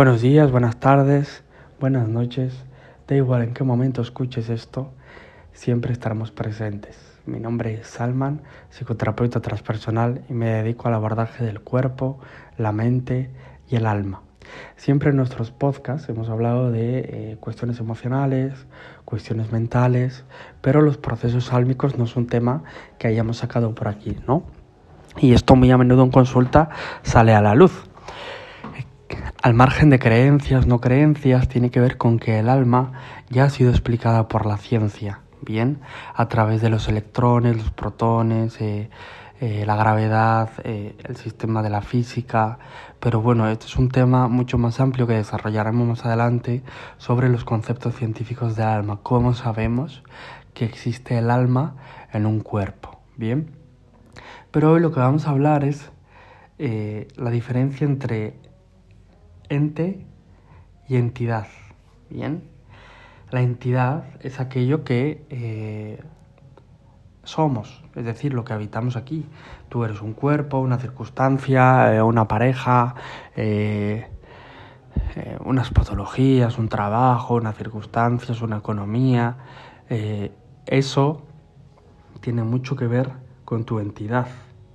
Buenos 0.00 0.22
días, 0.22 0.50
buenas 0.50 0.80
tardes, 0.80 1.44
buenas 1.78 2.08
noches. 2.08 2.64
Da 3.06 3.16
igual 3.16 3.42
en 3.42 3.52
qué 3.52 3.64
momento 3.64 4.00
escuches 4.00 4.48
esto, 4.48 4.94
siempre 5.52 5.92
estaremos 5.92 6.30
presentes. 6.30 6.96
Mi 7.26 7.38
nombre 7.38 7.74
es 7.74 7.86
Salman, 7.86 8.40
psicoterapeuta 8.70 9.40
transpersonal 9.40 10.22
y 10.30 10.32
me 10.32 10.46
dedico 10.46 10.88
al 10.88 10.94
abordaje 10.94 11.44
del 11.44 11.60
cuerpo, 11.60 12.18
la 12.56 12.72
mente 12.72 13.28
y 13.68 13.76
el 13.76 13.84
alma. 13.84 14.22
Siempre 14.76 15.10
en 15.10 15.16
nuestros 15.16 15.50
podcasts 15.50 16.08
hemos 16.08 16.30
hablado 16.30 16.70
de 16.70 17.00
eh, 17.00 17.36
cuestiones 17.38 17.78
emocionales, 17.78 18.54
cuestiones 19.04 19.52
mentales, 19.52 20.24
pero 20.62 20.80
los 20.80 20.96
procesos 20.96 21.52
álmicos 21.52 21.98
no 21.98 22.04
es 22.04 22.16
un 22.16 22.26
tema 22.26 22.62
que 22.96 23.06
hayamos 23.06 23.36
sacado 23.36 23.74
por 23.74 23.88
aquí, 23.88 24.16
¿no? 24.26 24.44
Y 25.18 25.34
esto 25.34 25.56
muy 25.56 25.70
a 25.70 25.76
menudo 25.76 26.04
en 26.04 26.10
consulta 26.10 26.70
sale 27.02 27.34
a 27.34 27.42
la 27.42 27.54
luz 27.54 27.89
al 29.42 29.54
margen 29.54 29.88
de 29.88 29.98
creencias, 29.98 30.66
no 30.66 30.80
creencias, 30.80 31.48
tiene 31.48 31.70
que 31.70 31.80
ver 31.80 31.96
con 31.96 32.18
que 32.18 32.38
el 32.38 32.48
alma 32.48 32.92
ya 33.30 33.44
ha 33.44 33.50
sido 33.50 33.70
explicada 33.70 34.28
por 34.28 34.44
la 34.44 34.58
ciencia, 34.58 35.20
¿bien? 35.40 35.80
A 36.14 36.28
través 36.28 36.60
de 36.60 36.68
los 36.68 36.88
electrones, 36.88 37.56
los 37.56 37.70
protones, 37.70 38.60
eh, 38.60 38.90
eh, 39.40 39.64
la 39.66 39.76
gravedad, 39.76 40.50
eh, 40.64 40.94
el 41.04 41.16
sistema 41.16 41.62
de 41.62 41.70
la 41.70 41.80
física, 41.80 42.58
pero 42.98 43.22
bueno, 43.22 43.48
este 43.48 43.64
es 43.64 43.76
un 43.76 43.88
tema 43.88 44.28
mucho 44.28 44.58
más 44.58 44.78
amplio 44.78 45.06
que 45.06 45.14
desarrollaremos 45.14 45.88
más 45.88 46.04
adelante 46.04 46.62
sobre 46.98 47.30
los 47.30 47.44
conceptos 47.44 47.94
científicos 47.94 48.56
del 48.56 48.66
alma, 48.66 49.00
cómo 49.02 49.32
sabemos 49.32 50.02
que 50.52 50.66
existe 50.66 51.16
el 51.16 51.30
alma 51.30 51.76
en 52.12 52.26
un 52.26 52.40
cuerpo, 52.40 53.00
¿bien? 53.16 53.52
Pero 54.50 54.72
hoy 54.72 54.80
lo 54.80 54.92
que 54.92 55.00
vamos 55.00 55.26
a 55.26 55.30
hablar 55.30 55.64
es 55.64 55.90
la 57.16 57.30
diferencia 57.30 57.86
entre 57.86 58.34
ente 59.50 60.06
y 60.88 60.96
entidad. 60.96 61.46
Bien, 62.08 62.42
la 63.30 63.42
entidad 63.42 64.04
es 64.20 64.40
aquello 64.40 64.82
que 64.82 65.24
eh, 65.28 66.02
somos, 67.22 67.84
es 67.94 68.04
decir, 68.04 68.32
lo 68.32 68.44
que 68.44 68.54
habitamos 68.54 68.96
aquí. 68.96 69.26
Tú 69.68 69.84
eres 69.84 70.00
un 70.00 70.14
cuerpo, 70.14 70.58
una 70.58 70.78
circunstancia, 70.78 71.94
eh, 71.94 72.02
una 72.02 72.26
pareja, 72.26 72.94
eh, 73.36 74.08
unas 75.44 75.70
patologías, 75.70 76.58
un 76.58 76.68
trabajo, 76.68 77.34
unas 77.34 77.56
circunstancias, 77.56 78.42
una 78.42 78.58
economía. 78.58 79.36
eso 80.66 81.22
tiene 82.20 82.44
mucho 82.44 82.76
que 82.76 82.86
ver 82.86 83.10
con 83.44 83.64
tu 83.64 83.80
entidad. 83.80 84.26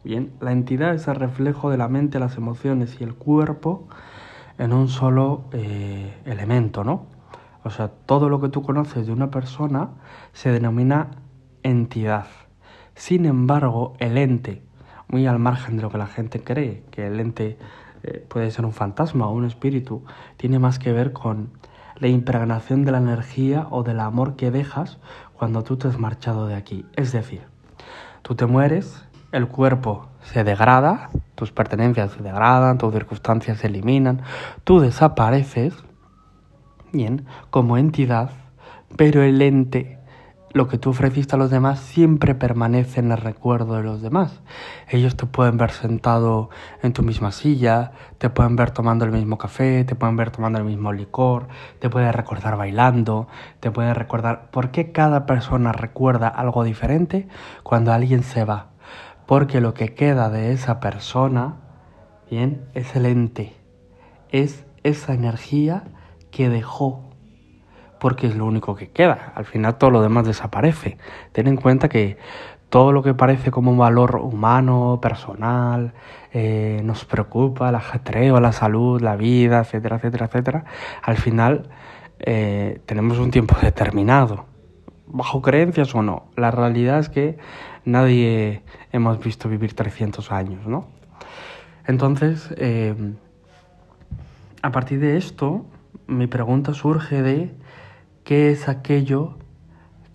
Bien, 0.03 0.33
la 0.39 0.51
entidad 0.51 0.93
es 0.93 1.07
el 1.07 1.15
reflejo 1.15 1.69
de 1.69 1.77
la 1.77 1.87
mente, 1.87 2.19
las 2.19 2.37
emociones 2.37 2.99
y 2.99 3.03
el 3.03 3.15
cuerpo 3.15 3.87
en 4.57 4.73
un 4.73 4.87
solo 4.87 5.45
eh, 5.51 6.21
elemento, 6.25 6.83
¿no? 6.83 7.07
O 7.63 7.69
sea, 7.69 7.87
todo 7.87 8.29
lo 8.29 8.39
que 8.39 8.49
tú 8.49 8.61
conoces 8.61 9.07
de 9.07 9.11
una 9.11 9.31
persona 9.31 9.89
se 10.33 10.51
denomina 10.51 11.11
entidad. 11.63 12.27
Sin 12.93 13.25
embargo, 13.25 13.95
el 13.99 14.17
ente, 14.17 14.61
muy 15.07 15.25
al 15.25 15.39
margen 15.39 15.77
de 15.77 15.81
lo 15.81 15.89
que 15.89 15.97
la 15.97 16.07
gente 16.07 16.43
cree, 16.43 16.83
que 16.91 17.07
el 17.07 17.19
ente 17.19 17.57
eh, 18.03 18.25
puede 18.27 18.51
ser 18.51 18.65
un 18.65 18.71
fantasma 18.71 19.27
o 19.27 19.33
un 19.33 19.45
espíritu, 19.45 20.03
tiene 20.37 20.59
más 20.59 20.77
que 20.77 20.93
ver 20.93 21.11
con 21.11 21.49
la 21.97 22.07
impregnación 22.07 22.85
de 22.85 22.91
la 22.91 22.99
energía 22.99 23.67
o 23.71 23.83
del 23.83 23.99
amor 23.99 24.35
que 24.35 24.51
dejas 24.51 24.99
cuando 25.33 25.63
tú 25.63 25.77
te 25.77 25.87
has 25.87 25.97
marchado 25.97 26.47
de 26.47 26.55
aquí. 26.55 26.85
Es 26.95 27.11
decir, 27.11 27.41
tú 28.21 28.35
te 28.35 28.45
mueres, 28.45 29.05
el 29.31 29.47
cuerpo 29.47 30.07
se 30.21 30.43
degrada, 30.43 31.09
tus 31.35 31.51
pertenencias 31.51 32.11
se 32.11 32.23
degradan, 32.23 32.77
tus 32.77 32.93
circunstancias 32.93 33.59
se 33.59 33.67
eliminan, 33.67 34.21
tú 34.63 34.79
desapareces, 34.79 35.75
bien, 36.91 37.25
como 37.49 37.77
entidad, 37.77 38.31
pero 38.95 39.21
el 39.23 39.41
ente, 39.41 39.99
lo 40.53 40.69
que 40.69 40.77
tú 40.77 40.91
ofreciste 40.91 41.35
a 41.35 41.37
los 41.37 41.51
demás, 41.51 41.81
siempre 41.81 42.33
permanece 42.33 43.01
en 43.01 43.11
el 43.11 43.17
recuerdo 43.17 43.75
de 43.75 43.83
los 43.83 44.01
demás. 44.01 44.41
Ellos 44.87 45.17
te 45.17 45.25
pueden 45.25 45.57
ver 45.57 45.71
sentado 45.71 46.49
en 46.81 46.93
tu 46.93 47.03
misma 47.03 47.33
silla, 47.33 47.91
te 48.19 48.29
pueden 48.29 48.55
ver 48.55 48.71
tomando 48.71 49.03
el 49.03 49.11
mismo 49.11 49.37
café, 49.37 49.83
te 49.83 49.95
pueden 49.95 50.15
ver 50.15 50.31
tomando 50.31 50.57
el 50.57 50.63
mismo 50.63 50.93
licor, 50.93 51.49
te 51.79 51.89
pueden 51.89 52.13
recordar 52.13 52.55
bailando, 52.55 53.27
te 53.59 53.69
pueden 53.69 53.95
recordar... 53.95 54.49
¿Por 54.49 54.71
qué 54.71 54.93
cada 54.93 55.25
persona 55.25 55.73
recuerda 55.73 56.29
algo 56.29 56.63
diferente 56.63 57.27
cuando 57.63 57.91
alguien 57.91 58.23
se 58.23 58.45
va? 58.45 58.74
Porque 59.25 59.61
lo 59.61 59.73
que 59.73 59.93
queda 59.93 60.29
de 60.29 60.51
esa 60.51 60.79
persona, 60.79 61.55
bien, 62.29 62.65
es 62.73 62.95
el 62.95 63.05
ente, 63.05 63.53
es 64.29 64.65
esa 64.83 65.13
energía 65.13 65.83
que 66.31 66.49
dejó, 66.49 67.09
porque 67.99 68.27
es 68.27 68.35
lo 68.35 68.45
único 68.45 68.75
que 68.75 68.91
queda. 68.91 69.31
Al 69.35 69.45
final 69.45 69.77
todo 69.77 69.89
lo 69.89 70.01
demás 70.01 70.25
desaparece. 70.25 70.97
Ten 71.31 71.47
en 71.47 71.55
cuenta 71.55 71.89
que 71.89 72.17
todo 72.69 72.91
lo 72.91 73.03
que 73.03 73.13
parece 73.13 73.51
como 73.51 73.71
un 73.71 73.77
valor 73.77 74.17
humano, 74.17 74.99
personal, 75.01 75.93
eh, 76.33 76.81
nos 76.83 77.05
preocupa, 77.05 77.69
el 77.69 77.75
ajetreo, 77.75 78.39
la 78.39 78.51
salud, 78.51 79.01
la 79.01 79.15
vida, 79.15 79.59
etcétera, 79.59 79.95
etcétera, 79.95 80.25
etcétera, 80.25 80.65
al 81.01 81.17
final 81.17 81.69
eh, 82.19 82.81
tenemos 82.85 83.17
un 83.19 83.31
tiempo 83.31 83.55
determinado 83.61 84.45
bajo 85.15 85.41
creencias 85.41 85.95
o 85.95 86.01
no. 86.01 86.27
La 86.35 86.51
realidad 86.51 86.99
es 86.99 87.09
que 87.09 87.37
nadie 87.85 88.63
hemos 88.91 89.17
visto 89.19 89.47
vivir 89.47 89.73
300 89.73 90.31
años, 90.31 90.67
¿no? 90.67 90.87
Entonces, 91.87 92.53
eh, 92.57 93.13
a 94.61 94.71
partir 94.71 94.99
de 94.99 95.15
esto, 95.15 95.65
mi 96.07 96.27
pregunta 96.27 96.73
surge 96.73 97.21
de 97.21 97.55
qué 98.25 98.51
es 98.51 98.67
aquello 98.67 99.37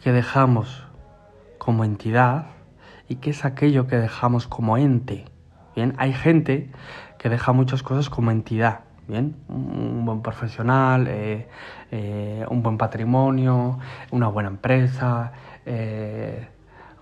que 0.02 0.12
dejamos 0.12 0.86
como 1.56 1.84
entidad 1.84 2.48
y 3.08 3.16
qué 3.16 3.30
es 3.30 3.44
aquello 3.44 3.86
que 3.86 3.96
dejamos 3.96 4.46
como 4.46 4.76
ente. 4.76 5.24
Bien, 5.74 5.94
hay 5.96 6.12
gente 6.12 6.70
que 7.18 7.30
deja 7.30 7.52
muchas 7.52 7.82
cosas 7.82 8.10
como 8.10 8.30
entidad 8.30 8.80
bien, 9.10 9.36
un 9.48 10.04
buen 10.04 10.22
profesional, 10.22 11.06
eh, 11.08 11.46
eh, 11.90 12.44
un 12.48 12.62
buen 12.62 12.78
patrimonio, 12.78 13.78
una 14.10 14.28
buena 14.28 14.48
empresa, 14.48 15.32
eh, 15.66 16.48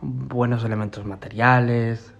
buenos 0.01 0.65
elementos 0.65 1.05
materiales, 1.05 2.13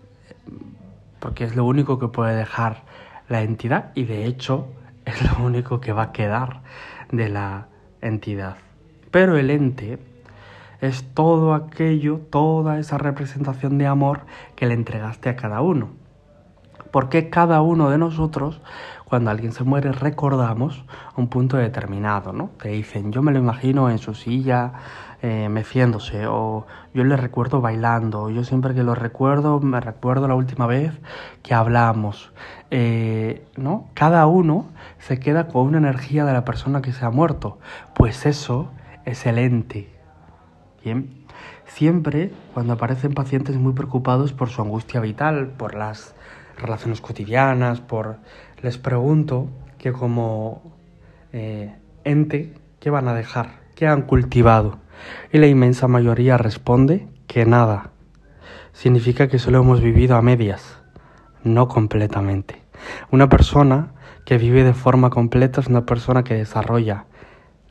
porque 1.19 1.45
es 1.45 1.57
lo 1.57 1.65
único 1.65 1.99
que 1.99 2.09
puede 2.09 2.37
dejar 2.37 2.83
la 3.29 3.43
entidad 3.43 3.91
y 3.95 4.05
de 4.05 4.27
hecho 4.27 4.69
es 5.05 5.23
lo 5.23 5.45
único 5.45 5.81
que 5.81 5.93
va 5.93 6.03
a 6.03 6.13
quedar 6.13 6.61
de 7.11 7.29
la 7.29 7.69
entidad. 8.01 8.57
Pero 9.11 9.37
el 9.39 9.51
ente 9.51 9.99
es 10.81 11.03
todo 11.15 11.55
aquello, 11.55 12.21
toda 12.31 12.79
esa 12.79 12.99
representación 12.99 13.79
de 13.79 13.87
amor 13.87 14.21
que 14.55 14.67
le 14.67 14.75
entregaste 14.75 15.29
a 15.29 15.37
cada 15.37 15.61
uno. 15.61 15.89
Porque 16.91 17.31
cada 17.31 17.61
uno 17.63 17.91
de 17.91 17.99
nosotros 17.99 18.61
cuando 19.09 19.31
alguien 19.31 19.53
se 19.53 19.65
muere 19.65 19.93
recordamos 19.93 20.85
un 21.17 21.29
punto 21.29 21.57
determinado, 21.57 22.33
¿no? 22.33 22.51
Te 22.61 22.69
dicen, 22.69 23.11
yo 23.11 23.23
me 23.23 23.33
lo 23.33 23.39
imagino 23.39 23.89
en 23.89 23.99
su 23.99 24.15
silla 24.15 24.73
eh, 25.23 25.49
meciéndose, 25.49 26.27
o 26.27 26.67
yo 26.95 27.05
le 27.05 27.17
recuerdo 27.17 27.61
bailando, 27.61 28.31
yo 28.31 28.45
siempre 28.45 28.75
que 28.75 28.83
lo 28.83 28.95
recuerdo 28.95 29.61
me 29.61 29.81
recuerdo 29.81 30.29
la 30.29 30.35
última 30.35 30.67
vez 30.67 30.93
que 31.43 31.55
hablamos, 31.55 32.33
eh, 32.71 33.45
¿no? 33.57 33.89
Cada 33.95 34.27
uno 34.27 34.67
se 34.99 35.19
queda 35.19 35.49
con 35.49 35.63
una 35.63 35.79
energía 35.79 36.25
de 36.25 36.35
la 36.35 36.45
persona 36.45 36.83
que 36.83 36.93
se 36.93 37.05
ha 37.05 37.11
muerto, 37.11 37.59
pues 37.95 38.27
eso 38.27 38.71
es 39.07 39.27
el 39.27 39.39
ente, 39.39 39.93
¿bien? 40.85 41.25
Siempre 41.65 42.31
cuando 42.55 42.75
aparecen 42.75 43.15
pacientes 43.15 43.57
muy 43.57 43.73
preocupados 43.73 44.33
por 44.33 44.51
su 44.51 44.63
angustia 44.63 45.01
vital, 45.01 45.49
por 45.57 45.75
las 45.75 46.15
relaciones 46.59 47.01
cotidianas, 47.01 47.81
por 47.81 48.19
les 48.63 48.79
pregunto 48.79 49.49
que 49.79 49.93
como 49.93 50.63
eh, 51.33 51.75
ente, 52.05 52.55
¿qué 52.81 52.91
van 52.91 53.09
a 53.09 53.15
dejar? 53.15 53.61
¿Qué 53.75 53.87
han 53.87 54.03
cultivado? 54.03 54.79
Y 55.33 55.39
la 55.39 55.47
inmensa 55.47 55.89
mayoría 55.89 56.37
responde 56.37 57.07
que 57.27 57.47
nada. 57.47 57.91
Significa 58.73 59.29
que 59.29 59.39
solo 59.39 59.59
hemos 59.59 59.81
vivido 59.81 60.17
a 60.17 60.23
medias, 60.23 60.79
no 61.45 61.69
completamente. 61.69 62.63
Una 63.11 63.29
persona 63.29 63.93
que 64.25 64.39
vive 64.39 64.65
de 64.65 64.75
forma 64.75 65.11
completa 65.11 65.61
es 65.61 65.69
una 65.69 65.87
persona 65.87 66.25
que 66.25 66.35
desarrolla 66.35 67.07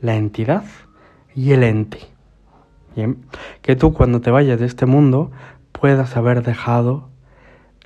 la 0.00 0.16
entidad 0.16 0.64
y 1.34 1.52
el 1.52 1.62
ente. 1.62 2.00
Bien, 2.96 3.26
que 3.62 3.76
tú 3.76 3.92
cuando 3.92 4.20
te 4.20 4.30
vayas 4.30 4.58
de 4.58 4.66
este 4.66 4.86
mundo 4.86 5.30
puedas 5.72 6.16
haber 6.16 6.42
dejado 6.42 7.10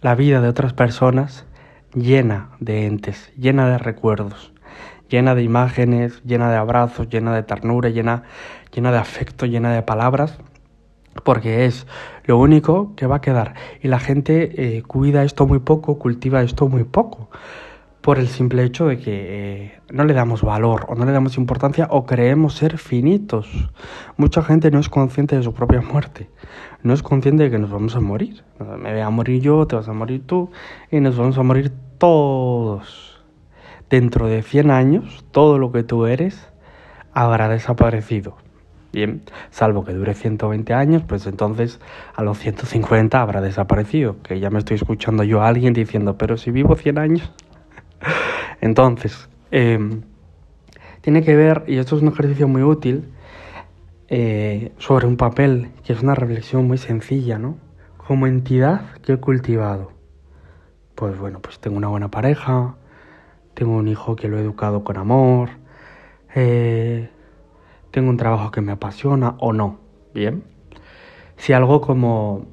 la 0.02 0.16
vida 0.16 0.40
de 0.40 0.48
otras 0.48 0.72
personas 0.72 1.46
llena 1.94 2.50
de 2.58 2.86
entes, 2.86 3.32
llena 3.36 3.68
de 3.68 3.78
recuerdos, 3.78 4.52
llena 5.08 5.34
de 5.34 5.42
imágenes, 5.42 6.22
llena 6.24 6.50
de 6.50 6.56
abrazos, 6.56 7.08
llena 7.08 7.34
de 7.34 7.44
ternura, 7.44 7.88
llena, 7.88 8.24
llena 8.74 8.90
de 8.90 8.98
afecto, 8.98 9.46
llena 9.46 9.72
de 9.72 9.82
palabras, 9.82 10.38
porque 11.24 11.66
es 11.66 11.86
lo 12.24 12.38
único 12.38 12.94
que 12.96 13.06
va 13.06 13.16
a 13.16 13.20
quedar. 13.20 13.54
Y 13.80 13.88
la 13.88 14.00
gente 14.00 14.76
eh, 14.76 14.82
cuida 14.82 15.22
esto 15.22 15.46
muy 15.46 15.60
poco, 15.60 15.98
cultiva 15.98 16.42
esto 16.42 16.68
muy 16.68 16.84
poco, 16.84 17.30
por 18.02 18.18
el 18.18 18.26
simple 18.26 18.64
hecho 18.64 18.86
de 18.86 18.98
que 18.98 19.12
eh, 19.14 19.80
no 19.90 20.04
le 20.04 20.12
damos 20.12 20.42
valor 20.42 20.86
o 20.88 20.96
no 20.96 21.04
le 21.04 21.12
damos 21.12 21.38
importancia 21.38 21.86
o 21.88 22.04
creemos 22.04 22.54
ser 22.54 22.76
finitos. 22.76 23.48
Mucha 24.16 24.42
gente 24.42 24.70
no 24.72 24.80
es 24.80 24.88
consciente 24.88 25.36
de 25.36 25.42
su 25.42 25.54
propia 25.54 25.80
muerte, 25.80 26.28
no 26.82 26.92
es 26.92 27.02
consciente 27.02 27.44
de 27.44 27.50
que 27.50 27.58
nos 27.58 27.70
vamos 27.70 27.94
a 27.94 28.00
morir. 28.00 28.42
Me 28.58 28.92
voy 28.92 29.00
a 29.00 29.10
morir 29.10 29.40
yo, 29.40 29.66
te 29.66 29.76
vas 29.76 29.88
a 29.88 29.92
morir 29.92 30.26
tú 30.26 30.50
y 30.90 30.98
nos 30.98 31.16
vamos 31.16 31.38
a 31.38 31.42
morir 31.44 31.72
todos. 31.98 33.22
Dentro 33.88 34.26
de 34.26 34.42
100 34.42 34.70
años, 34.70 35.24
todo 35.30 35.58
lo 35.58 35.70
que 35.70 35.84
tú 35.84 36.06
eres 36.06 36.50
habrá 37.12 37.48
desaparecido. 37.48 38.36
Bien, 38.92 39.22
salvo 39.50 39.84
que 39.84 39.92
dure 39.92 40.14
120 40.14 40.74
años, 40.74 41.02
pues 41.06 41.26
entonces 41.26 41.80
a 42.14 42.22
los 42.22 42.38
150 42.38 43.20
habrá 43.20 43.40
desaparecido. 43.40 44.16
Que 44.22 44.40
ya 44.40 44.50
me 44.50 44.58
estoy 44.58 44.74
escuchando 44.74 45.22
yo 45.22 45.40
a 45.40 45.48
alguien 45.48 45.72
diciendo, 45.72 46.18
pero 46.18 46.36
si 46.36 46.50
vivo 46.50 46.74
100 46.74 46.98
años. 46.98 47.32
Entonces, 48.62 49.28
em, 49.50 50.02
tiene 51.02 51.22
que 51.22 51.36
ver, 51.36 51.64
y 51.66 51.76
esto 51.78 51.96
es 51.96 52.02
un 52.02 52.08
ejercicio 52.08 52.48
muy 52.48 52.62
útil, 52.62 53.12
eh, 54.08 54.72
sobre 54.78 55.06
un 55.06 55.16
papel, 55.16 55.70
que 55.84 55.92
es 55.92 56.02
una 56.02 56.14
reflexión 56.14 56.66
muy 56.66 56.78
sencilla, 56.78 57.38
¿no? 57.38 57.58
Como 57.96 58.26
entidad 58.26 58.92
que 59.02 59.14
he 59.14 59.16
cultivado. 59.18 59.92
Pues 60.94 61.18
bueno, 61.18 61.40
pues 61.40 61.58
tengo 61.58 61.76
una 61.76 61.88
buena 61.88 62.10
pareja, 62.10 62.76
tengo 63.54 63.76
un 63.76 63.88
hijo 63.88 64.16
que 64.16 64.28
lo 64.28 64.38
he 64.38 64.40
educado 64.42 64.84
con 64.84 64.96
amor, 64.96 65.50
eh, 66.34 67.10
tengo 67.90 68.10
un 68.10 68.16
trabajo 68.16 68.50
que 68.52 68.60
me 68.60 68.72
apasiona 68.72 69.34
o 69.40 69.52
no. 69.52 69.80
Bien. 70.14 70.44
Si 71.36 71.52
algo 71.52 71.80
como, 71.80 72.46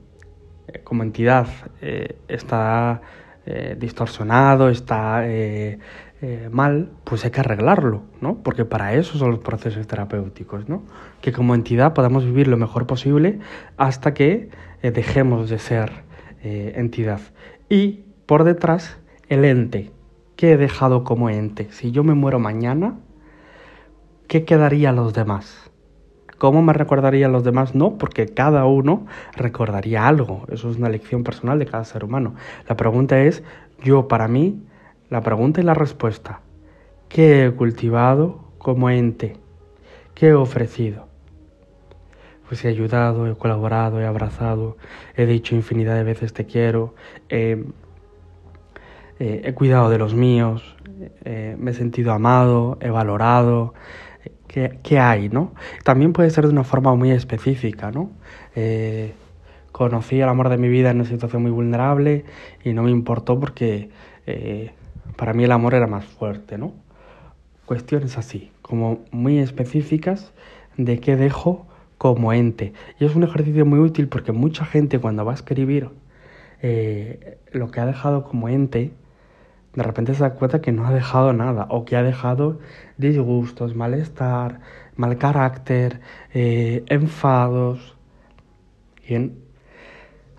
eh, 0.67 0.81
como 0.83 1.03
entidad 1.03 1.47
eh, 1.81 2.17
está 2.27 3.01
eh, 3.45 3.75
distorsionado, 3.79 4.69
está 4.69 5.23
mal, 6.51 6.89
pues 7.05 7.23
hay 7.23 7.31
que 7.31 7.39
arreglarlo, 7.39 8.03
¿no? 8.19 8.43
Porque 8.43 8.65
para 8.65 8.93
eso 8.93 9.17
son 9.17 9.31
los 9.31 9.39
procesos 9.39 9.87
terapéuticos, 9.87 10.67
¿no? 10.67 10.83
Que 11.21 11.31
como 11.31 11.55
entidad 11.55 11.93
podamos 11.93 12.25
vivir 12.25 12.49
lo 12.49 12.57
mejor 12.57 12.87
posible 12.87 13.39
hasta 13.77 14.13
que 14.13 14.49
dejemos 14.81 15.49
de 15.49 15.59
ser 15.59 15.91
entidad. 16.43 17.21
Y 17.69 18.03
por 18.25 18.43
detrás, 18.43 18.99
el 19.29 19.45
ente. 19.45 19.91
¿Qué 20.35 20.51
he 20.51 20.57
dejado 20.57 21.03
como 21.03 21.29
ente? 21.29 21.67
Si 21.71 21.91
yo 21.91 22.03
me 22.03 22.13
muero 22.13 22.39
mañana, 22.39 22.99
¿qué 24.27 24.45
quedaría 24.45 24.89
a 24.89 24.93
los 24.93 25.13
demás? 25.13 25.68
¿Cómo 26.39 26.63
me 26.63 26.73
recordarían 26.73 27.31
los 27.31 27.43
demás? 27.43 27.75
No, 27.75 27.99
porque 27.99 28.25
cada 28.25 28.65
uno 28.65 29.05
recordaría 29.35 30.07
algo. 30.07 30.45
Eso 30.49 30.71
es 30.71 30.77
una 30.77 30.89
lección 30.89 31.23
personal 31.23 31.59
de 31.59 31.67
cada 31.67 31.83
ser 31.85 32.03
humano. 32.03 32.33
La 32.67 32.75
pregunta 32.75 33.21
es, 33.21 33.43
yo 33.83 34.07
para 34.07 34.27
mí, 34.27 34.63
la 35.09 35.21
pregunta 35.21 35.61
y 35.61 35.63
la 35.63 35.75
respuesta. 35.75 36.39
¿Qué 37.09 37.45
he 37.45 37.51
cultivado 37.51 38.45
como 38.57 38.89
ente? 38.89 39.37
¿Qué 40.15 40.29
he 40.29 40.33
ofrecido? 40.33 41.07
Pues 42.47 42.63
he 42.65 42.67
ayudado, 42.67 43.27
he 43.27 43.35
colaborado, 43.35 43.99
he 44.01 44.05
abrazado, 44.05 44.77
he 45.15 45.25
dicho 45.25 45.55
infinidad 45.55 45.95
de 45.95 46.03
veces 46.03 46.33
te 46.33 46.45
quiero, 46.45 46.95
he 47.29 47.63
cuidado 49.53 49.89
de 49.89 49.97
los 49.99 50.15
míos, 50.15 50.75
me 51.25 51.71
he 51.71 51.73
sentido 51.73 52.11
amado, 52.11 52.77
he 52.81 52.89
valorado, 52.89 53.75
¿Qué 54.49 54.99
hay, 54.99 55.29
¿no? 55.29 55.53
También 55.83 56.11
puede 56.11 56.31
ser 56.31 56.47
de 56.47 56.51
una 56.51 56.63
forma 56.63 56.95
muy 56.95 57.11
específica, 57.11 57.91
¿no? 57.91 58.09
Eh, 58.55 59.13
conocí 59.71 60.19
el 60.19 60.27
amor 60.27 60.49
de 60.49 60.57
mi 60.57 60.69
vida 60.69 60.89
en 60.89 60.97
una 60.97 61.05
situación 61.05 61.43
muy 61.43 61.51
vulnerable 61.51 62.25
y 62.63 62.73
no 62.73 62.81
me 62.81 62.89
importó 62.89 63.39
porque 63.39 63.91
eh, 64.25 64.71
para 65.15 65.33
mí 65.33 65.43
el 65.43 65.51
amor 65.51 65.75
era 65.75 65.85
más 65.85 66.03
fuerte, 66.03 66.57
¿no? 66.57 66.73
Cuestiones 67.67 68.17
así, 68.17 68.51
como 68.63 69.05
muy 69.11 69.37
específicas 69.37 70.33
de 70.77 70.99
qué 70.99 71.15
dejo 71.15 71.67
como 71.99 72.33
ente. 72.33 72.73
Y 72.99 73.05
es 73.05 73.15
un 73.15 73.23
ejercicio 73.23 73.67
muy 73.67 73.77
útil 73.77 74.07
porque 74.07 74.31
mucha 74.31 74.65
gente 74.65 74.97
cuando 74.97 75.25
va 75.25 75.33
a 75.33 75.35
escribir 75.35 75.89
eh, 76.63 77.37
lo 77.51 77.69
que 77.69 77.81
ha 77.81 77.85
dejado 77.85 78.23
como 78.23 78.49
ente, 78.49 78.91
de 79.75 79.83
repente 79.83 80.13
se 80.13 80.23
da 80.23 80.31
cuenta 80.31 80.61
que 80.61 80.71
no 80.71 80.85
ha 80.85 80.93
dejado 80.93 81.33
nada 81.33 81.67
o 81.69 81.85
que 81.85 81.95
ha 81.95 82.03
dejado 82.03 82.59
disgustos, 82.97 83.75
malestar, 83.75 84.61
mal 84.95 85.17
carácter, 85.17 86.01
eh, 86.33 86.83
enfados. 86.87 87.95
Bien. 89.07 89.37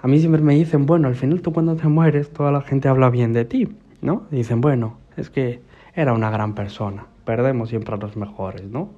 A 0.03 0.09
mí 0.09 0.19
siempre 0.19 0.43
me 0.43 0.55
dicen, 0.55 0.87
bueno, 0.87 1.09
al 1.09 1.15
final 1.15 1.43
tú 1.43 1.53
cuando 1.53 1.77
te 1.77 1.88
mueres 1.88 2.32
toda 2.32 2.50
la 2.50 2.62
gente 2.62 2.88
habla 2.88 3.11
bien 3.11 3.32
de 3.32 3.44
ti, 3.44 3.77
¿no? 4.00 4.27
Dicen, 4.31 4.61
bueno, 4.61 4.99
es 5.17 5.31
que 5.31 5.61
era 5.94 6.12
una 6.12 6.31
gran 6.31 6.55
persona, 6.55 7.06
perdemos 7.25 7.69
siempre 7.69 7.94
a 7.94 7.99
los 7.99 8.17
mejores, 8.17 8.65
¿no? 8.65 8.91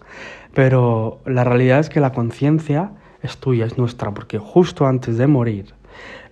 Pero 0.55 1.21
la 1.27 1.45
realidad 1.45 1.81
es 1.81 1.89
que 1.89 2.01
la 2.01 2.13
conciencia 2.13 2.93
es 3.23 3.39
tuya, 3.39 3.67
es 3.67 3.79
nuestra, 3.79 4.13
porque 4.13 4.39
justo 4.39 4.87
antes 4.87 5.17
de 5.19 5.27
morir 5.27 5.75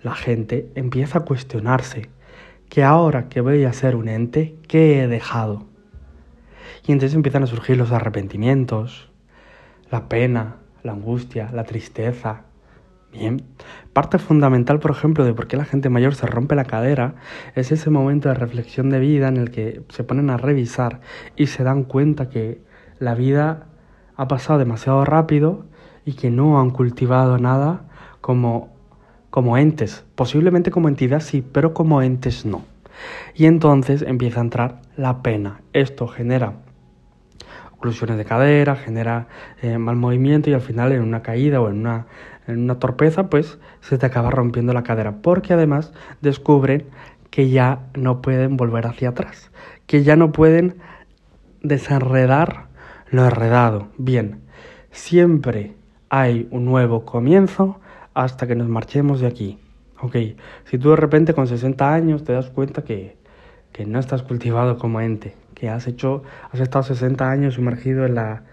la 0.03 0.15
gente 0.15 0.71
empieza 0.75 1.19
a 1.19 1.21
cuestionarse 1.25 2.09
que 2.71 2.85
ahora 2.85 3.27
que 3.27 3.41
voy 3.41 3.65
a 3.65 3.73
ser 3.73 3.97
un 3.97 4.07
ente, 4.07 4.55
¿qué 4.69 5.03
he 5.03 5.07
dejado? 5.09 5.65
Y 6.87 6.93
entonces 6.93 7.13
empiezan 7.17 7.43
a 7.43 7.47
surgir 7.47 7.75
los 7.75 7.91
arrepentimientos, 7.91 9.11
la 9.89 10.07
pena, 10.07 10.55
la 10.81 10.93
angustia, 10.93 11.49
la 11.51 11.65
tristeza. 11.65 12.43
Bien, 13.11 13.43
parte 13.91 14.19
fundamental, 14.19 14.79
por 14.79 14.91
ejemplo, 14.91 15.25
de 15.25 15.33
por 15.33 15.47
qué 15.47 15.57
la 15.57 15.65
gente 15.65 15.89
mayor 15.89 16.15
se 16.15 16.27
rompe 16.27 16.55
la 16.55 16.63
cadera 16.63 17.15
es 17.55 17.73
ese 17.73 17.89
momento 17.89 18.29
de 18.29 18.35
reflexión 18.35 18.89
de 18.89 18.99
vida 18.99 19.27
en 19.27 19.35
el 19.35 19.51
que 19.51 19.83
se 19.89 20.05
ponen 20.05 20.29
a 20.29 20.37
revisar 20.37 21.01
y 21.35 21.47
se 21.47 21.65
dan 21.65 21.83
cuenta 21.83 22.29
que 22.29 22.61
la 22.99 23.15
vida 23.15 23.67
ha 24.15 24.29
pasado 24.29 24.59
demasiado 24.59 25.03
rápido 25.03 25.65
y 26.05 26.13
que 26.13 26.31
no 26.31 26.61
han 26.61 26.69
cultivado 26.69 27.37
nada 27.37 27.89
como 28.21 28.80
como 29.31 29.57
entes, 29.57 30.05
posiblemente 30.13 30.69
como 30.69 30.89
entidad 30.89 31.21
sí, 31.21 31.41
pero 31.41 31.73
como 31.73 32.03
entes 32.03 32.45
no. 32.45 32.63
Y 33.33 33.45
entonces 33.47 34.03
empieza 34.03 34.39
a 34.39 34.43
entrar 34.43 34.81
la 34.95 35.23
pena. 35.23 35.61
Esto 35.73 36.07
genera 36.07 36.53
oclusiones 37.71 38.17
de 38.17 38.25
cadera, 38.25 38.75
genera 38.75 39.27
eh, 39.63 39.79
mal 39.79 39.95
movimiento 39.95 40.51
y 40.51 40.53
al 40.53 40.61
final 40.61 40.91
en 40.91 41.01
una 41.01 41.23
caída 41.23 41.59
o 41.61 41.69
en 41.69 41.79
una, 41.79 42.05
en 42.45 42.59
una 42.59 42.77
torpeza 42.77 43.27
pues 43.27 43.57
se 43.79 43.97
te 43.97 44.05
acaba 44.05 44.29
rompiendo 44.29 44.71
la 44.73 44.83
cadera 44.83 45.15
porque 45.23 45.53
además 45.53 45.91
descubren 46.21 46.85
que 47.31 47.49
ya 47.49 47.79
no 47.95 48.21
pueden 48.21 48.55
volver 48.55 48.85
hacia 48.85 49.09
atrás, 49.09 49.51
que 49.87 50.03
ya 50.03 50.15
no 50.15 50.31
pueden 50.31 50.75
desenredar 51.63 52.67
lo 53.09 53.25
enredado. 53.25 53.87
Bien, 53.97 54.41
siempre 54.91 55.73
hay 56.09 56.47
un 56.51 56.65
nuevo 56.65 57.03
comienzo 57.05 57.80
hasta 58.13 58.47
que 58.47 58.55
nos 58.55 58.67
marchemos 58.67 59.21
de 59.21 59.27
aquí. 59.27 59.59
Ok, 60.01 60.15
si 60.65 60.77
tú 60.77 60.89
de 60.89 60.95
repente 60.95 61.33
con 61.33 61.47
60 61.47 61.93
años 61.93 62.23
te 62.23 62.33
das 62.33 62.49
cuenta 62.49 62.83
que, 62.83 63.17
que 63.71 63.85
no 63.85 63.99
estás 63.99 64.23
cultivado 64.23 64.77
como 64.77 64.99
ente, 64.99 65.35
que 65.53 65.69
has 65.69 65.87
hecho, 65.87 66.23
has 66.51 66.59
estado 66.59 66.83
60 66.83 67.29
años 67.29 67.53
sumergido 67.53 68.05
en 68.05 68.15
la, 68.15 68.43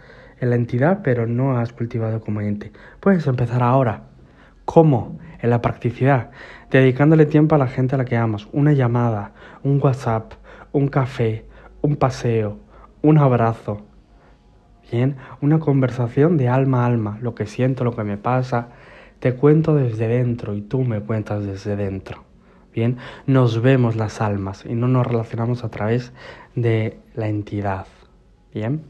en 0.40 0.50
la 0.50 0.56
entidad, 0.56 1.00
pero 1.02 1.26
no 1.26 1.56
has 1.58 1.72
cultivado 1.72 2.20
como 2.20 2.40
ente, 2.40 2.72
puedes 3.00 3.26
empezar 3.26 3.62
ahora. 3.62 4.02
¿Cómo? 4.64 5.18
En 5.40 5.48
la 5.48 5.62
practicidad, 5.62 6.30
dedicándole 6.70 7.24
tiempo 7.24 7.54
a 7.54 7.58
la 7.58 7.68
gente 7.68 7.94
a 7.94 7.98
la 7.98 8.04
que 8.04 8.18
amas, 8.18 8.48
una 8.52 8.74
llamada, 8.74 9.32
un 9.62 9.80
WhatsApp, 9.82 10.34
un 10.72 10.88
café, 10.88 11.46
un 11.80 11.96
paseo, 11.96 12.58
un 13.00 13.16
abrazo. 13.16 13.86
Bien, 14.92 15.16
una 15.40 15.58
conversación 15.58 16.36
de 16.36 16.48
alma 16.48 16.82
a 16.82 16.86
alma, 16.86 17.18
lo 17.22 17.34
que 17.34 17.46
siento, 17.46 17.84
lo 17.84 17.96
que 17.96 18.04
me 18.04 18.18
pasa, 18.18 18.68
te 19.20 19.34
cuento 19.34 19.74
desde 19.74 20.08
dentro 20.08 20.54
y 20.54 20.62
tú 20.62 20.82
me 20.82 21.00
cuentas 21.00 21.44
desde 21.44 21.76
dentro. 21.76 22.24
Bien, 22.74 22.98
nos 23.26 23.60
vemos 23.60 23.96
las 23.96 24.20
almas 24.20 24.64
y 24.64 24.74
no 24.74 24.88
nos 24.88 25.06
relacionamos 25.06 25.64
a 25.64 25.70
través 25.70 26.12
de 26.54 26.98
la 27.14 27.28
entidad. 27.28 27.86
Bien. 28.54 28.82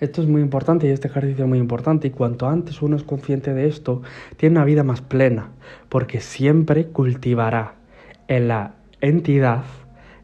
Esto 0.00 0.20
es 0.20 0.28
muy 0.28 0.42
importante 0.42 0.88
y 0.88 0.90
este 0.90 1.08
ejercicio 1.08 1.44
es 1.44 1.48
muy 1.48 1.58
importante 1.58 2.08
y 2.08 2.10
cuanto 2.10 2.48
antes 2.48 2.82
uno 2.82 2.96
es 2.96 3.04
consciente 3.04 3.54
de 3.54 3.68
esto, 3.68 4.02
tiene 4.36 4.56
una 4.56 4.64
vida 4.64 4.82
más 4.82 5.00
plena, 5.00 5.50
porque 5.88 6.20
siempre 6.20 6.86
cultivará 6.88 7.74
en 8.26 8.48
la 8.48 8.74
entidad 9.00 9.62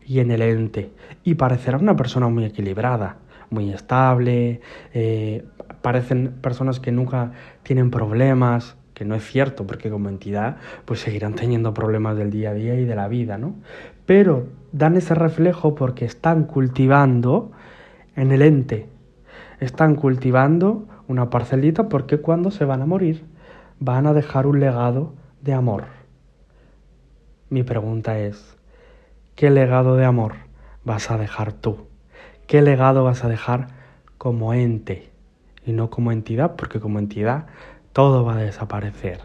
y 0.05 0.21
en 0.21 0.31
el 0.31 0.43
ente 0.43 0.91
y 1.23 1.35
parecerá 1.35 1.79
una 1.79 1.95
persona 1.95 2.29
muy 2.29 2.45
equilibrada, 2.45 3.19
muy 3.51 3.71
estable, 3.71 4.61
eh, 4.93 5.45
parecen 5.83 6.35
personas 6.41 6.81
que 6.81 6.93
nunca 6.93 7.33
tienen 7.63 7.91
problemas, 7.91 8.77
que 8.95 9.05
no 9.05 9.15
es 9.15 9.25
cierto, 9.25 9.67
porque 9.67 9.91
como 9.91 10.09
entidad 10.09 10.57
pues 10.85 11.01
seguirán 11.01 11.35
teniendo 11.35 11.73
problemas 11.73 12.17
del 12.17 12.31
día 12.31 12.51
a 12.51 12.55
día 12.55 12.75
y 12.75 12.85
de 12.85 12.97
la 12.97 13.09
vida, 13.09 13.39
¿no? 13.39 13.55
Pero 14.07 14.49
dan 14.73 14.97
ese 14.97 15.15
reflejo 15.15 15.75
porque 15.75 16.05
están 16.05 16.45
cultivando 16.45 17.53
en 18.17 18.33
el 18.33 18.43
ente, 18.43 18.89
están 19.61 19.95
cultivando 19.95 20.87
una 21.07 21.31
parcelita 21.31 21.89
porque 21.89 22.19
cuando 22.19 22.51
se 22.51 22.65
van 22.65 22.83
a 22.83 22.87
morir 22.87 23.25
van 23.79 24.07
a 24.07 24.13
dejar 24.15 24.47
un 24.47 24.61
legado 24.61 25.15
de 25.43 25.55
amor. 25.55 25.85
Mi 27.51 27.63
pregunta 27.63 28.19
es, 28.19 28.57
¿qué 29.37 29.51
legado 29.51 29.97
de 29.97 30.05
amor 30.05 30.35
vas 30.85 31.11
a 31.11 31.17
dejar 31.17 31.53
tú? 31.53 31.87
¿Qué 32.49 32.63
legado 32.63 33.05
vas 33.05 33.25
a 33.25 33.29
dejar 33.29 33.67
como 34.17 34.55
ente 34.55 35.11
y 35.67 35.73
no 35.73 35.91
como 35.91 36.13
entidad? 36.13 36.57
Porque 36.57 36.81
como 36.81 36.99
entidad 36.99 37.45
todo 37.93 38.25
va 38.25 38.37
a 38.37 38.43
desaparecer. 38.43 39.21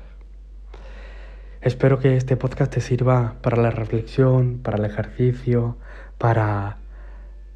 Espero 1.61 1.99
que 1.99 2.17
este 2.17 2.35
podcast 2.35 2.73
te 2.73 2.81
sirva 2.81 3.35
para 3.41 3.61
la 3.61 3.71
reflexión, 3.71 4.59
para 4.61 4.77
el 4.77 4.83
ejercicio, 4.83 5.77
para 6.17 6.79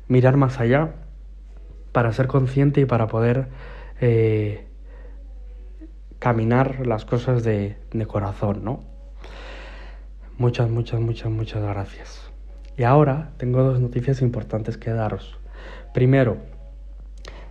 mirar 0.08 0.38
más 0.38 0.62
allá, 0.62 0.94
para 1.92 2.14
ser 2.14 2.28
consciente 2.28 2.80
y 2.80 2.86
para 2.86 3.08
poder 3.08 3.50
eh, 4.00 4.68
caminar 6.18 6.88
las 6.88 7.04
cosas 7.04 7.44
de, 7.44 7.76
de 7.92 8.06
corazón, 8.06 8.64
¿no? 8.64 8.86
Muchas, 10.38 10.70
muchas, 10.70 11.02
muchas, 11.02 11.30
muchas 11.30 11.62
gracias. 11.62 12.32
Y 12.78 12.84
ahora 12.84 13.32
tengo 13.36 13.64
dos 13.64 13.82
noticias 13.82 14.22
importantes 14.22 14.78
que 14.78 14.92
daros. 14.92 15.38
Primero, 15.94 16.38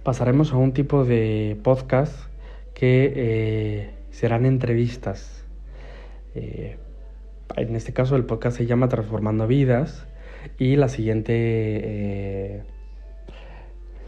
pasaremos 0.03 0.53
a 0.53 0.57
un 0.57 0.73
tipo 0.73 1.05
de 1.05 1.59
podcast 1.63 2.15
que 2.75 3.13
eh, 3.17 3.91
serán 4.11 4.47
entrevistas. 4.47 5.45
Eh, 6.35 6.77
en 7.57 7.75
este 7.75 7.93
caso 7.93 8.17
el 8.17 8.25
podcast 8.25 8.57
se 8.59 8.67
llama 8.67 8.89
Transformando 8.89 9.47
Vidas 9.47 10.07
y 10.59 10.77
la 10.77 10.89
siguiente, 10.89 11.33
eh, 11.35 12.63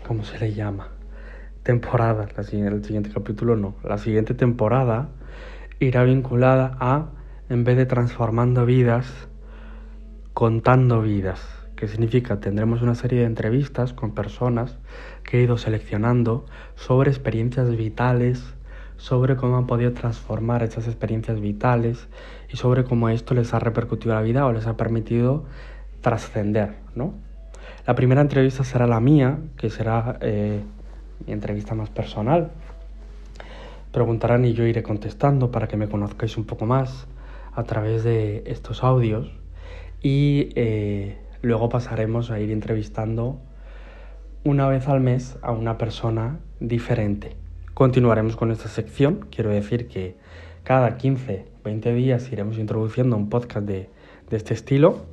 ¿cómo 0.07 0.25
se 0.25 0.39
le 0.39 0.53
llama? 0.53 0.93
Temporada, 1.63 2.29
la, 2.37 2.43
el 2.43 2.85
siguiente 2.85 3.11
capítulo 3.13 3.57
no, 3.57 3.75
la 3.83 3.99
siguiente 3.99 4.35
temporada 4.35 5.09
irá 5.81 6.05
vinculada 6.05 6.77
a, 6.79 7.11
en 7.49 7.65
vez 7.65 7.77
de 7.77 7.87
transformando 7.87 8.67
vidas, 8.67 9.29
contando 10.33 11.03
vidas, 11.03 11.41
que 11.79 11.87
significa 11.87 12.41
tendremos 12.41 12.83
una 12.83 12.97
serie 12.97 13.21
de 13.21 13.27
entrevistas 13.27 13.93
con 13.93 14.11
personas 14.11 14.77
que 15.23 15.39
he 15.39 15.43
ido 15.45 15.57
seleccionando 15.59 16.45
sobre 16.75 17.09
experiencias 17.09 17.71
vitales, 17.77 18.43
sobre 18.97 19.37
cómo 19.37 19.57
han 19.59 19.69
podido 19.69 19.93
transformar 19.93 20.65
esas 20.65 20.89
experiencias 20.89 21.41
vitales 21.41 22.09
y 22.53 22.57
sobre 22.57 22.83
cómo 22.83 23.09
esto 23.11 23.33
les 23.33 23.55
ha 23.55 23.61
repercutido 23.61 24.13
la 24.13 24.23
vida 24.23 24.45
o 24.45 24.53
les 24.53 24.67
ha 24.67 24.77
permitido 24.77 25.45
trascender, 26.01 26.75
¿no? 26.97 27.15
La 27.87 27.95
primera 27.95 28.23
entrevista 28.23 28.65
será 28.65 28.89
la 28.89 28.99
mía, 28.99 29.39
que 29.57 29.71
será 29.71 30.19
eh, 30.21 30.61
mi 31.27 31.33
entrevista 31.33 31.77
más 31.77 31.91
personal. 31.91 32.51
Preguntarán 33.93 34.45
y 34.45 34.53
yo 34.53 34.65
iré 34.65 34.83
contestando 34.83 35.53
para 35.53 35.69
que 35.69 35.77
me 35.77 35.89
conozcáis 35.89 36.37
un 36.37 36.45
poco 36.45 36.67
más 36.67 37.07
a 37.55 37.63
través 37.63 38.03
de 38.03 38.43
estos 38.47 38.83
audios 38.83 39.31
y 40.03 40.51
eh, 40.57 41.19
luego 41.43 41.69
pasaremos 41.69 42.31
a 42.31 42.41
ir 42.41 42.51
entrevistando 42.51 43.41
una 44.45 44.69
vez 44.69 44.89
al 44.89 45.01
mes 45.01 45.37
a 45.43 45.53
una 45.53 45.79
persona 45.79 46.41
diferente. 46.61 47.37
Continuaremos 47.75 48.37
con 48.37 48.51
esta 48.51 48.69
sección, 48.69 49.27
quiero 49.31 49.51
decir 49.51 49.89
que 49.89 50.17
cada 50.65 50.97
15, 50.97 51.47
20 51.65 51.95
días 51.95 52.31
iremos 52.33 52.59
introduciendo 52.59 53.17
un 53.17 53.29
podcast 53.29 53.67
de, 53.67 53.91
este 54.31 54.53
estilo 54.53 55.07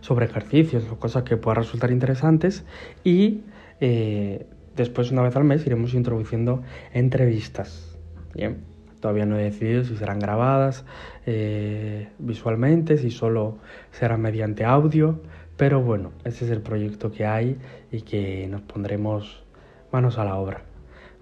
sobre 0.00 0.26
ejercicios 0.26 0.84
o 0.90 0.98
cosas 0.98 1.22
que 1.22 1.38
puedan 1.38 1.62
resultar 1.62 1.90
interesantes 1.90 2.64
y 3.04 3.44
eh, 3.80 4.46
después 4.76 5.10
una 5.10 5.22
vez 5.22 5.34
al 5.36 5.44
mes 5.44 5.66
iremos 5.66 5.94
introduciendo 5.94 6.62
entrevistas. 6.92 7.96
Bien. 8.34 8.75
Todavía 9.00 9.26
no 9.26 9.38
he 9.38 9.44
decidido 9.44 9.84
si 9.84 9.96
serán 9.96 10.18
grabadas 10.18 10.84
eh, 11.26 12.08
visualmente, 12.18 12.96
si 12.98 13.10
solo 13.10 13.58
serán 13.92 14.22
mediante 14.22 14.64
audio, 14.64 15.20
pero 15.56 15.80
bueno, 15.82 16.12
ese 16.24 16.44
es 16.44 16.50
el 16.50 16.60
proyecto 16.60 17.12
que 17.12 17.26
hay 17.26 17.58
y 17.92 18.02
que 18.02 18.46
nos 18.48 18.62
pondremos 18.62 19.44
manos 19.92 20.18
a 20.18 20.24
la 20.24 20.36
obra. 20.36 20.62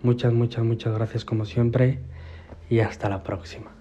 Muchas, 0.03 0.33
muchas, 0.33 0.65
muchas 0.65 0.95
gracias 0.95 1.25
como 1.25 1.45
siempre 1.45 2.01
y 2.69 2.81
hasta 2.81 3.09
la 3.09 3.23
próxima. 3.23 3.74